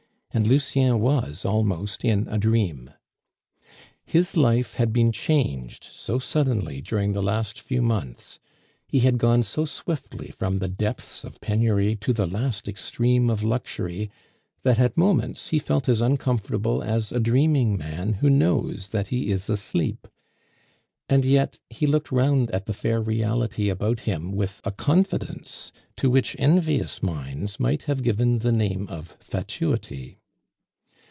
[0.33, 2.91] And Lucien was almost in a dream.
[4.05, 8.39] His life had been changed so suddenly during the last few months;
[8.87, 13.43] he had gone so swiftly from the depths of penury to the last extreme of
[13.43, 14.09] luxury,
[14.63, 19.31] that at moments he felt as uncomfortable as a dreaming man who knows that he
[19.31, 20.07] is asleep.
[21.09, 26.09] And yet, he looked round at the fair reality about him with a confidence to
[26.09, 30.19] which envious minds might have given the name of fatuity.